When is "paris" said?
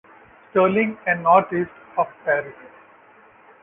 2.25-2.55